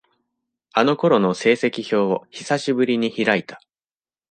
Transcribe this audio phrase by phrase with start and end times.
[0.73, 3.61] あの頃の成績表を、久しぶりに開いた。